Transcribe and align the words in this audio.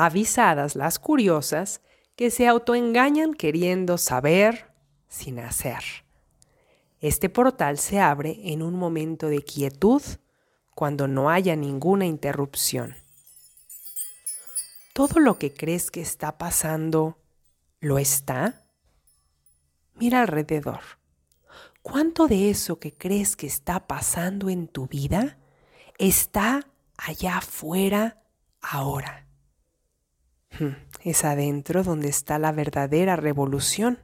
Avisadas 0.00 0.76
las 0.76 1.00
curiosas 1.00 1.80
que 2.14 2.30
se 2.30 2.46
autoengañan 2.46 3.34
queriendo 3.34 3.98
saber 3.98 4.70
sin 5.08 5.40
hacer. 5.40 5.82
Este 7.00 7.28
portal 7.28 7.78
se 7.78 7.98
abre 7.98 8.38
en 8.44 8.62
un 8.62 8.76
momento 8.76 9.26
de 9.26 9.42
quietud 9.42 10.00
cuando 10.76 11.08
no 11.08 11.30
haya 11.30 11.56
ninguna 11.56 12.06
interrupción. 12.06 12.94
¿Todo 14.92 15.18
lo 15.18 15.36
que 15.36 15.52
crees 15.52 15.90
que 15.90 16.00
está 16.00 16.38
pasando 16.38 17.18
lo 17.80 17.98
está? 17.98 18.68
Mira 19.96 20.20
alrededor. 20.20 20.78
¿Cuánto 21.82 22.28
de 22.28 22.50
eso 22.50 22.78
que 22.78 22.92
crees 22.96 23.34
que 23.34 23.48
está 23.48 23.88
pasando 23.88 24.48
en 24.48 24.68
tu 24.68 24.86
vida 24.86 25.38
está 25.98 26.68
allá 26.96 27.38
afuera 27.38 28.22
ahora? 28.60 29.27
Es 31.02 31.24
adentro 31.24 31.84
donde 31.84 32.08
está 32.08 32.38
la 32.38 32.52
verdadera 32.52 33.16
revolución. 33.16 33.98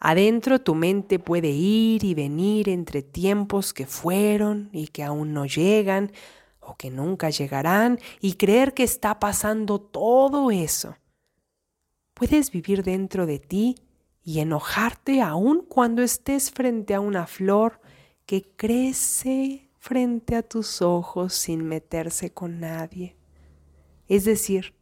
Adentro 0.00 0.60
tu 0.60 0.74
mente 0.74 1.18
puede 1.18 1.50
ir 1.50 2.04
y 2.04 2.14
venir 2.14 2.68
entre 2.68 3.02
tiempos 3.02 3.72
que 3.72 3.86
fueron 3.86 4.70
y 4.72 4.88
que 4.88 5.02
aún 5.02 5.32
no 5.32 5.44
llegan 5.44 6.12
o 6.60 6.76
que 6.76 6.90
nunca 6.90 7.30
llegarán 7.30 7.98
y 8.20 8.34
creer 8.34 8.74
que 8.74 8.84
está 8.84 9.18
pasando 9.18 9.80
todo 9.80 10.50
eso. 10.50 10.96
Puedes 12.14 12.50
vivir 12.52 12.84
dentro 12.84 13.26
de 13.26 13.38
ti 13.38 13.76
y 14.22 14.40
enojarte 14.40 15.20
aún 15.20 15.64
cuando 15.68 16.02
estés 16.02 16.50
frente 16.50 16.94
a 16.94 17.00
una 17.00 17.26
flor 17.26 17.80
que 18.26 18.42
crece 18.56 19.68
frente 19.78 20.36
a 20.36 20.42
tus 20.42 20.82
ojos 20.82 21.32
sin 21.32 21.64
meterse 21.64 22.30
con 22.30 22.60
nadie. 22.60 23.16
Es 24.06 24.24
decir, 24.24 24.74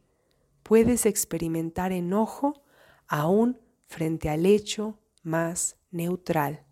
puedes 0.67 1.05
experimentar 1.05 1.93
enojo 1.93 2.61
aún 3.07 3.57
frente 3.85 4.29
al 4.29 4.45
hecho 4.45 4.99
más 5.23 5.77
neutral. 5.91 6.65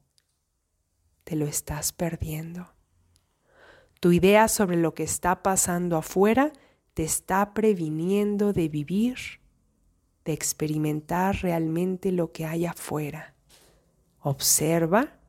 Te 1.24 1.38
lo 1.38 1.46
estás 1.46 1.94
perdiendo. 1.94 2.74
Tu 4.02 4.12
idea 4.12 4.50
sobre 4.50 4.76
lo 4.76 4.94
que 4.94 5.04
está 5.04 5.42
pasando 5.42 5.96
afuera 5.96 6.52
te 6.94 7.04
está 7.04 7.54
previniendo 7.54 8.52
de 8.52 8.68
vivir, 8.68 9.18
de 10.26 10.34
experimentar 10.34 11.38
realmente 11.38 12.12
lo 12.12 12.34
que 12.34 12.46
hay 12.46 12.66
afuera. 12.66 13.34
Observa 14.20 15.20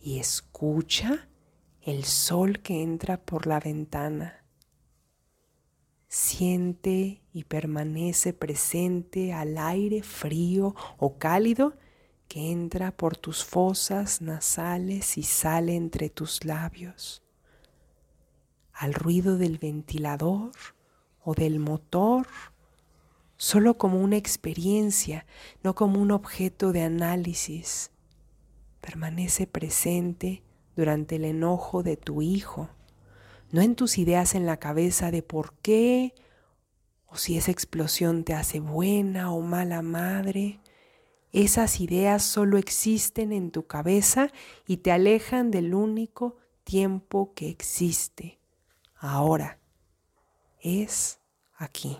y 0.00 0.18
escucha 0.18 1.28
el 1.82 2.02
sol 2.04 2.62
que 2.62 2.82
entra 2.82 3.24
por 3.24 3.46
la 3.46 3.60
ventana. 3.60 4.44
Siente 6.08 7.20
y 7.34 7.44
permanece 7.44 8.32
presente 8.32 9.34
al 9.34 9.58
aire 9.58 10.02
frío 10.02 10.74
o 10.96 11.18
cálido 11.18 11.74
que 12.28 12.50
entra 12.50 12.92
por 12.92 13.16
tus 13.16 13.44
fosas 13.44 14.22
nasales 14.22 15.18
y 15.18 15.22
sale 15.22 15.76
entre 15.76 16.08
tus 16.08 16.44
labios, 16.44 17.22
al 18.72 18.94
ruido 18.94 19.36
del 19.36 19.58
ventilador 19.58 20.52
o 21.22 21.34
del 21.34 21.58
motor, 21.58 22.26
solo 23.36 23.76
como 23.76 24.00
una 24.00 24.16
experiencia, 24.16 25.26
no 25.62 25.74
como 25.74 26.00
un 26.00 26.10
objeto 26.10 26.72
de 26.72 26.82
análisis. 26.82 27.90
Permanece 28.80 29.46
presente 29.46 30.42
durante 30.74 31.16
el 31.16 31.24
enojo 31.24 31.82
de 31.82 31.96
tu 31.96 32.22
hijo, 32.22 32.70
no 33.50 33.62
en 33.62 33.74
tus 33.74 33.98
ideas 33.98 34.34
en 34.34 34.46
la 34.46 34.58
cabeza 34.58 35.10
de 35.10 35.22
por 35.22 35.54
qué 35.58 36.14
o 37.06 37.16
si 37.16 37.38
esa 37.38 37.50
explosión 37.50 38.24
te 38.24 38.34
hace 38.34 38.60
buena 38.60 39.32
o 39.32 39.40
mala 39.40 39.80
madre, 39.80 40.60
esas 41.32 41.80
ideas 41.80 42.22
solo 42.22 42.58
existen 42.58 43.32
en 43.32 43.50
tu 43.50 43.66
cabeza 43.66 44.30
y 44.66 44.78
te 44.78 44.92
alejan 44.92 45.50
del 45.50 45.74
único 45.74 46.36
tiempo 46.64 47.32
que 47.34 47.48
existe. 47.48 48.38
Ahora 48.94 49.58
es 50.60 51.20
aquí. 51.56 51.98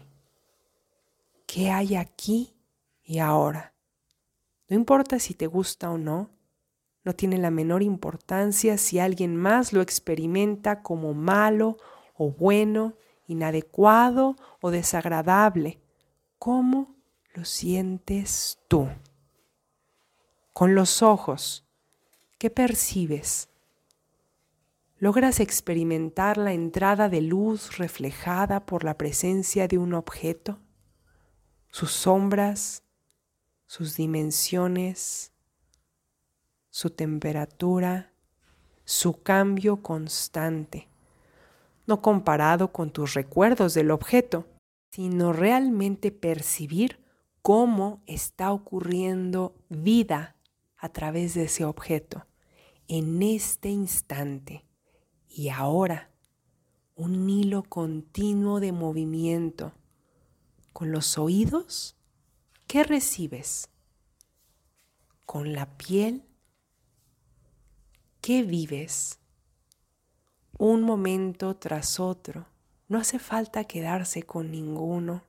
¿Qué 1.47 1.71
hay 1.71 1.97
aquí 1.97 2.55
y 3.03 3.19
ahora? 3.19 3.75
No 4.69 4.77
importa 4.77 5.19
si 5.19 5.33
te 5.33 5.47
gusta 5.47 5.91
o 5.91 5.97
no, 5.97 6.31
no 7.09 7.15
tiene 7.15 7.39
la 7.39 7.51
menor 7.51 7.83
importancia 7.83 8.79
si 8.79 8.99
alguien 8.99 9.35
más 9.35 9.73
lo 9.73 9.81
experimenta 9.81 10.83
como 10.83 11.15
malo 11.15 11.79
o 12.15 12.31
bueno, 12.31 12.95
inadecuado 13.27 14.37
o 14.61 14.71
desagradable. 14.71 15.81
¿Cómo 16.39 16.95
lo 17.35 17.45
sientes 17.45 18.59
tú? 18.69 18.89
con 20.59 20.75
los 20.75 21.03
ojos, 21.03 21.65
¿qué 22.37 22.51
percibes? 22.51 23.49
¿Logras 24.99 25.39
experimentar 25.39 26.37
la 26.37 26.53
entrada 26.53 27.09
de 27.09 27.21
luz 27.21 27.79
reflejada 27.79 28.67
por 28.67 28.83
la 28.83 28.99
presencia 28.99 29.69
de 29.69 29.79
un 29.79 29.95
objeto? 29.95 30.59
Sus 31.71 31.93
sombras, 31.93 32.83
sus 33.67 33.95
dimensiones, 33.95 35.31
su 36.79 36.91
temperatura, 36.91 38.13
su 38.85 39.21
cambio 39.25 39.83
constante, 39.83 40.87
no 41.89 42.01
comparado 42.01 42.71
con 42.71 42.93
tus 42.93 43.15
recuerdos 43.15 43.75
del 43.75 43.91
objeto, 43.91 44.47
sino 44.93 45.33
realmente 45.33 46.13
percibir 46.13 47.01
cómo 47.43 48.01
está 48.07 48.53
ocurriendo 48.53 49.57
vida 49.69 50.37
a 50.77 50.91
través 50.91 51.35
de 51.35 51.47
ese 51.47 51.65
objeto 51.65 52.27
en 52.87 53.25
este 53.25 53.71
instante. 53.71 54.65
Y 55.29 55.49
ahora 55.49 56.13
un 56.95 57.29
hilo 57.29 57.65
continuo 57.65 58.61
de 58.61 58.71
movimiento. 58.71 59.73
Con 60.73 60.93
los 60.93 61.19
oídos 61.19 61.97
¿qué 62.69 62.85
recibes 62.85 63.69
con 65.27 65.55
la 65.55 65.77
piel 65.77 66.28
¿qué 68.29 68.43
vives 68.43 69.19
un 70.59 70.83
momento 70.83 71.57
tras 71.57 71.99
otro 71.99 72.45
no 72.87 72.99
hace 72.99 73.19
falta 73.19 73.65
quedarse 73.65 74.25
con 74.25 74.51
ninguno 74.51 75.23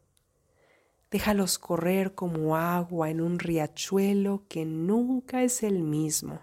Déjalos 1.09 1.57
correr 1.59 2.13
como 2.13 2.57
agua 2.57 3.09
en 3.09 3.21
un 3.21 3.39
riachuelo 3.39 4.43
que 4.49 4.65
nunca 4.65 5.43
es 5.43 5.63
el 5.63 5.81
mismo. 5.81 6.41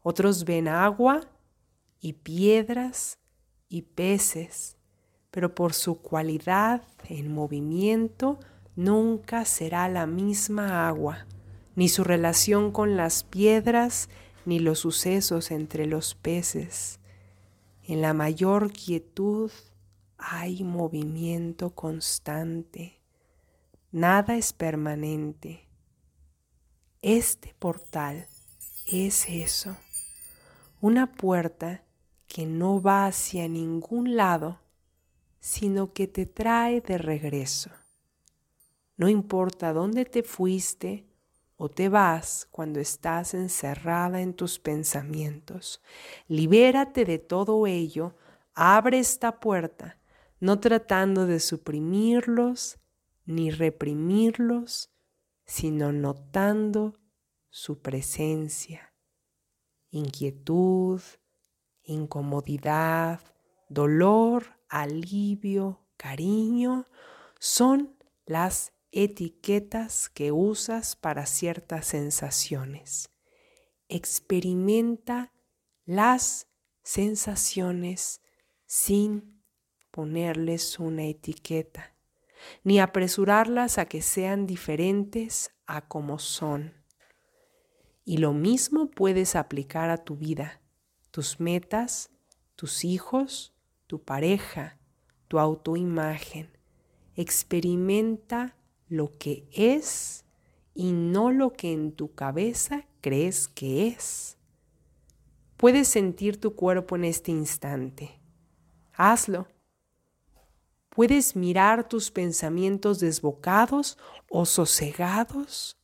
Otros 0.00 0.44
ven 0.44 0.68
agua 0.68 1.22
y 2.00 2.12
piedras 2.12 3.18
y 3.68 3.82
peces, 3.82 4.76
pero 5.32 5.56
por 5.56 5.74
su 5.74 6.00
cualidad 6.00 6.82
en 7.08 7.34
movimiento 7.34 8.38
nunca 8.76 9.44
será 9.44 9.88
la 9.88 10.06
misma 10.06 10.86
agua, 10.86 11.26
ni 11.74 11.88
su 11.88 12.04
relación 12.04 12.70
con 12.70 12.96
las 12.96 13.24
piedras, 13.24 14.08
ni 14.44 14.58
los 14.58 14.80
sucesos 14.80 15.50
entre 15.50 15.86
los 15.86 16.14
peces. 16.14 17.00
En 17.84 18.02
la 18.02 18.14
mayor 18.14 18.72
quietud 18.72 19.50
hay 20.18 20.64
movimiento 20.64 21.70
constante. 21.70 23.00
Nada 23.90 24.36
es 24.36 24.52
permanente. 24.52 25.66
Este 27.00 27.54
portal 27.58 28.26
es 28.86 29.26
eso, 29.28 29.76
una 30.80 31.12
puerta 31.12 31.84
que 32.26 32.44
no 32.44 32.82
va 32.82 33.06
hacia 33.06 33.48
ningún 33.48 34.16
lado, 34.16 34.60
sino 35.40 35.92
que 35.92 36.06
te 36.06 36.26
trae 36.26 36.80
de 36.80 36.98
regreso. 36.98 37.70
No 38.96 39.08
importa 39.08 39.72
dónde 39.72 40.04
te 40.04 40.22
fuiste 40.22 41.07
o 41.58 41.68
te 41.68 41.88
vas 41.88 42.46
cuando 42.52 42.78
estás 42.78 43.34
encerrada 43.34 44.22
en 44.22 44.32
tus 44.32 44.60
pensamientos, 44.60 45.82
libérate 46.28 47.04
de 47.04 47.18
todo 47.18 47.66
ello, 47.66 48.14
abre 48.54 49.00
esta 49.00 49.40
puerta, 49.40 49.98
no 50.38 50.60
tratando 50.60 51.26
de 51.26 51.40
suprimirlos, 51.40 52.78
ni 53.26 53.50
reprimirlos, 53.50 54.90
sino 55.44 55.92
notando 55.92 56.94
su 57.50 57.82
presencia, 57.82 58.94
inquietud, 59.90 61.02
incomodidad, 61.82 63.20
dolor, 63.68 64.44
alivio, 64.68 65.80
cariño, 65.96 66.86
son 67.40 67.96
las 68.26 68.72
etiquetas 68.92 70.08
que 70.08 70.32
usas 70.32 70.96
para 70.96 71.26
ciertas 71.26 71.86
sensaciones. 71.86 73.10
Experimenta 73.88 75.32
las 75.84 76.48
sensaciones 76.82 78.22
sin 78.66 79.42
ponerles 79.90 80.78
una 80.78 81.04
etiqueta. 81.04 81.94
ni 82.62 82.78
apresurarlas 82.80 83.78
a 83.78 83.86
que 83.86 84.02
sean 84.02 84.46
diferentes 84.46 85.50
a 85.66 85.88
como 85.88 86.18
son. 86.18 86.84
Y 88.04 88.18
lo 88.18 88.32
mismo 88.32 88.90
puedes 88.90 89.36
aplicar 89.36 89.90
a 89.90 89.98
tu 89.98 90.16
vida, 90.16 90.62
tus 91.10 91.40
metas, 91.40 92.10
tus 92.56 92.84
hijos, 92.84 93.54
tu 93.86 94.02
pareja, 94.02 94.78
tu 95.26 95.38
autoimagen. 95.38 96.56
Experimenta 97.16 98.56
lo 98.88 99.16
que 99.18 99.48
es 99.52 100.24
y 100.74 100.92
no 100.92 101.30
lo 101.30 101.52
que 101.52 101.72
en 101.72 101.92
tu 101.92 102.14
cabeza 102.14 102.86
crees 103.00 103.48
que 103.48 103.88
es. 103.88 104.36
Puedes 105.56 105.88
sentir 105.88 106.40
tu 106.40 106.54
cuerpo 106.54 106.96
en 106.96 107.04
este 107.04 107.32
instante. 107.32 108.20
Hazlo. 108.92 109.48
Puedes 110.88 111.36
mirar 111.36 111.88
tus 111.88 112.10
pensamientos 112.10 113.00
desbocados 113.00 113.98
o 114.28 114.46
sosegados. 114.46 115.76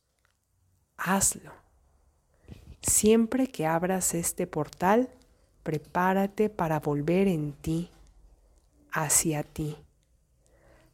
Hazlo. 0.97 1.51
Siempre 2.81 3.47
que 3.47 3.65
abras 3.65 4.13
este 4.13 4.47
portal, 4.47 5.09
prepárate 5.63 6.49
para 6.49 6.79
volver 6.79 7.27
en 7.27 7.53
ti, 7.53 7.89
hacia 8.91 9.43
ti. 9.43 9.84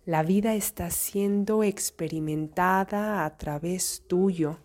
La 0.05 0.23
vida 0.23 0.55
está 0.55 0.89
siendo 0.89 1.63
experimentada 1.63 3.23
a 3.23 3.37
través 3.37 4.03
tuyo 4.07 4.57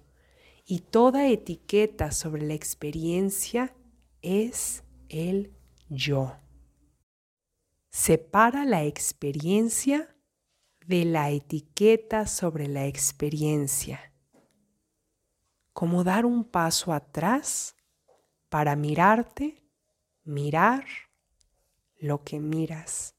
y 0.64 0.80
toda 0.80 1.28
etiqueta 1.28 2.10
sobre 2.10 2.46
la 2.46 2.54
experiencia 2.54 3.74
es 4.22 4.82
el 5.10 5.52
yo. 5.90 6.36
Separa 7.90 8.64
la 8.64 8.84
experiencia 8.84 10.16
de 10.86 11.04
la 11.04 11.30
etiqueta 11.30 12.26
sobre 12.26 12.66
la 12.66 12.86
experiencia. 12.86 14.12
Como 15.74 16.02
dar 16.02 16.24
un 16.24 16.44
paso 16.44 16.94
atrás 16.94 17.76
para 18.48 18.74
mirarte, 18.74 19.62
mirar 20.24 20.86
lo 21.98 22.24
que 22.24 22.40
miras. 22.40 23.15